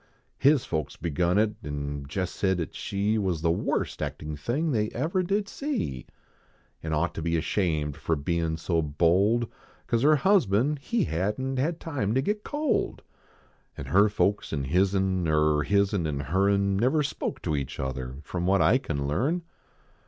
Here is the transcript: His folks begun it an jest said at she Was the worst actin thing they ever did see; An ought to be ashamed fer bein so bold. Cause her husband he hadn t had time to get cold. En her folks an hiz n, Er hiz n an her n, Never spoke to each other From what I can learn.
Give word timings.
His 0.39 0.65
folks 0.65 0.95
begun 0.95 1.37
it 1.37 1.57
an 1.61 2.07
jest 2.07 2.35
said 2.35 2.59
at 2.59 2.73
she 2.73 3.19
Was 3.19 3.43
the 3.43 3.51
worst 3.51 4.01
actin 4.01 4.35
thing 4.35 4.71
they 4.71 4.89
ever 4.95 5.21
did 5.21 5.47
see; 5.47 6.07
An 6.81 6.91
ought 6.91 7.13
to 7.13 7.21
be 7.21 7.37
ashamed 7.37 7.95
fer 7.95 8.15
bein 8.15 8.57
so 8.57 8.81
bold. 8.81 9.47
Cause 9.85 10.01
her 10.01 10.15
husband 10.15 10.79
he 10.79 11.03
hadn 11.03 11.55
t 11.57 11.61
had 11.61 11.79
time 11.79 12.15
to 12.15 12.21
get 12.23 12.43
cold. 12.43 13.03
En 13.77 13.85
her 13.85 14.09
folks 14.09 14.51
an 14.51 14.63
hiz 14.63 14.95
n, 14.95 15.27
Er 15.27 15.61
hiz 15.61 15.93
n 15.93 16.07
an 16.07 16.19
her 16.21 16.49
n, 16.49 16.77
Never 16.77 17.03
spoke 17.03 17.39
to 17.43 17.55
each 17.55 17.79
other 17.79 18.15
From 18.23 18.47
what 18.47 18.59
I 18.59 18.79
can 18.79 19.07
learn. 19.07 19.43